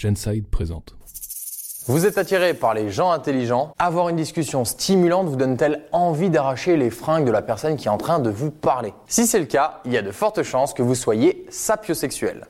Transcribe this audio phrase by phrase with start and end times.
[0.00, 0.94] Genside présente.
[1.86, 6.78] Vous êtes attiré par les gens intelligents Avoir une discussion stimulante vous donne-t-elle envie d'arracher
[6.78, 8.94] les fringues de la personne qui est en train de vous parler?
[9.06, 12.46] Si c'est le cas, il y a de fortes chances que vous soyez sapiosexuel.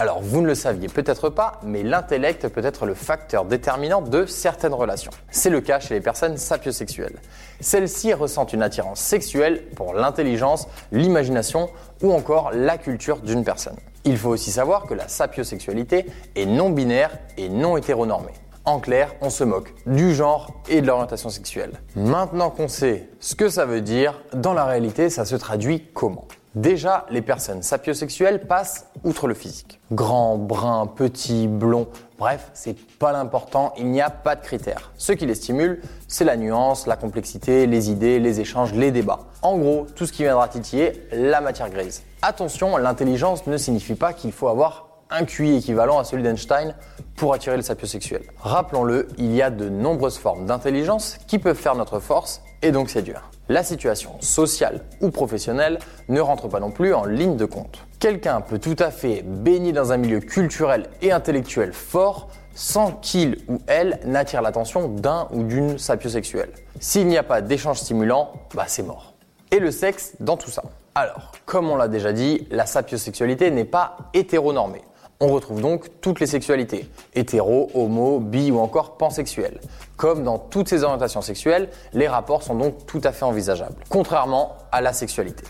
[0.00, 4.26] Alors, vous ne le saviez peut-être pas, mais l'intellect peut être le facteur déterminant de
[4.26, 5.12] certaines relations.
[5.30, 7.20] C'est le cas chez les personnes sapiosexuelles.
[7.60, 11.70] Celles-ci ressentent une attirance sexuelle pour l'intelligence, l'imagination
[12.02, 13.76] ou encore la culture d'une personne.
[14.06, 18.34] Il faut aussi savoir que la sapiosexualité est non binaire et non hétéronormée.
[18.66, 21.80] En clair, on se moque du genre et de l'orientation sexuelle.
[21.96, 26.26] Maintenant qu'on sait ce que ça veut dire, dans la réalité, ça se traduit comment?
[26.54, 29.80] Déjà, les personnes sapiosexuelles passent outre le physique.
[29.90, 34.92] Grand, brun, petit, blond, bref, c'est pas l'important, il n'y a pas de critères.
[34.96, 39.20] Ce qui les stimule, c'est la nuance, la complexité, les idées, les échanges, les débats.
[39.42, 42.04] En gros, tout ce qui viendra titiller la matière grise.
[42.22, 46.74] Attention, l'intelligence ne signifie pas qu'il faut avoir un QI équivalent à celui d'Einstein
[47.16, 48.22] pour attirer le sapiosexuel.
[48.38, 52.90] Rappelons-le, il y a de nombreuses formes d'intelligence qui peuvent faire notre force et donc
[52.90, 53.30] séduire.
[53.48, 57.86] La situation sociale ou professionnelle ne rentre pas non plus en ligne de compte.
[58.00, 63.38] Quelqu'un peut tout à fait baigner dans un milieu culturel et intellectuel fort sans qu'il
[63.48, 66.50] ou elle n'attire l'attention d'un ou d'une sapiosexuelle.
[66.80, 69.14] S'il n'y a pas d'échange stimulant, bah c'est mort.
[69.50, 73.64] Et le sexe dans tout ça Alors, comme on l'a déjà dit, la sapiosexualité n'est
[73.64, 74.82] pas hétéronormée.
[75.20, 79.60] On retrouve donc toutes les sexualités, hétéro, homo, bi ou encore pansexuel.
[79.96, 84.56] Comme dans toutes ces orientations sexuelles, les rapports sont donc tout à fait envisageables, contrairement
[84.72, 85.44] à la sexualité.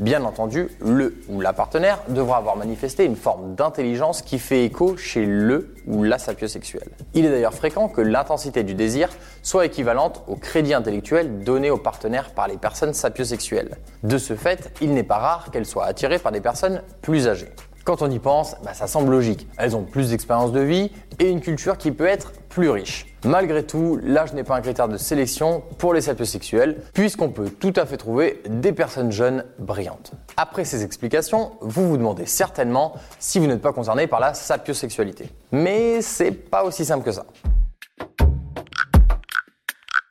[0.00, 4.96] Bien entendu, le ou la partenaire devra avoir manifesté une forme d'intelligence qui fait écho
[4.96, 6.88] chez le ou la sapiosexuelle.
[7.14, 9.08] Il est d'ailleurs fréquent que l'intensité du désir
[9.42, 13.76] soit équivalente au crédit intellectuel donné aux partenaires par les personnes sapiosexuelles.
[14.02, 17.52] De ce fait, il n'est pas rare qu'elles soient attirées par des personnes plus âgées.
[17.84, 19.46] Quand on y pense, bah, ça semble logique.
[19.58, 23.14] Elles ont plus d'expérience de vie et une culture qui peut être plus riche.
[23.26, 27.74] Malgré tout, l'âge n'est pas un critère de sélection pour les sapiosexuels, puisqu'on peut tout
[27.76, 30.12] à fait trouver des personnes jeunes brillantes.
[30.38, 35.28] Après ces explications, vous vous demandez certainement si vous n'êtes pas concerné par la sapiosexualité.
[35.52, 37.26] Mais c'est pas aussi simple que ça.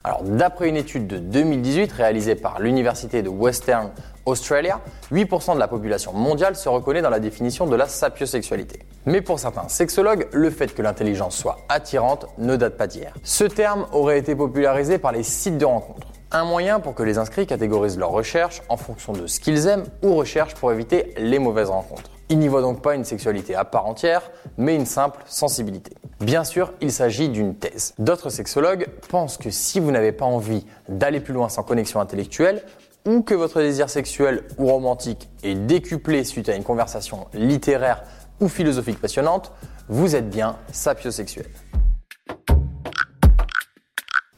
[0.06, 3.90] Alors, d'après une étude de 2018 réalisée par l'Université de Western
[4.26, 4.80] Australia,
[5.12, 8.80] 8% de la population mondiale se reconnaît dans la définition de la sapiosexualité.
[9.06, 13.14] Mais pour certains sexologues, le fait que l'intelligence soit attirante ne date pas d'hier.
[13.24, 16.08] Ce terme aurait été popularisé par les sites de rencontres.
[16.32, 19.86] Un moyen pour que les inscrits catégorisent leurs recherches en fonction de ce qu'ils aiment
[20.02, 22.10] ou recherchent pour éviter les mauvaises rencontres.
[22.30, 25.92] Ils n'y voient donc pas une sexualité à part entière, mais une simple sensibilité.
[26.22, 27.94] Bien sûr, il s'agit d'une thèse.
[28.00, 32.64] D'autres sexologues pensent que si vous n'avez pas envie d'aller plus loin sans connexion intellectuelle,
[33.06, 38.04] ou que votre désir sexuel ou romantique est décuplé suite à une conversation littéraire
[38.40, 39.52] ou philosophique passionnante,
[39.90, 41.48] vous êtes bien sapiosexuel.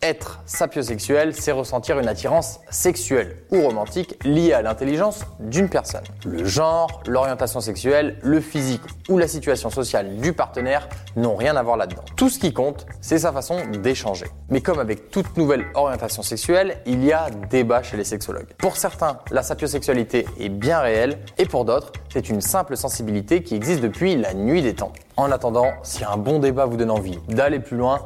[0.05, 6.03] Être sapiosexuel, c'est ressentir une attirance sexuelle ou romantique liée à l'intelligence d'une personne.
[6.23, 11.63] Le genre, l'orientation sexuelle, le physique ou la situation sociale du partenaire n'ont rien à
[11.63, 12.03] voir là-dedans.
[12.16, 14.27] Tout ce qui compte, c'est sa façon d'échanger.
[14.51, 18.53] Mais comme avec toute nouvelle orientation sexuelle, il y a débat chez les sexologues.
[18.59, 23.55] Pour certains, la sapiosexualité est bien réelle et pour d'autres, c'est une simple sensibilité qui
[23.55, 24.93] existe depuis la nuit des temps.
[25.17, 28.01] En attendant, si un bon débat vous donne envie d'aller plus loin,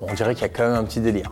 [0.00, 1.30] on dirait qu'il y a quand même un petit délire.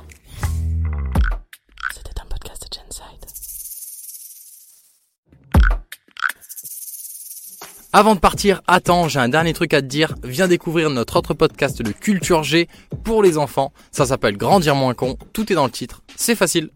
[7.94, 10.14] Avant de partir, attends, j'ai un dernier truc à te dire.
[10.22, 12.68] Viens découvrir notre autre podcast de Culture G
[13.02, 13.72] pour les enfants.
[13.92, 15.16] Ça s'appelle Grandir moins con.
[15.32, 16.02] Tout est dans le titre.
[16.14, 16.68] C'est facile.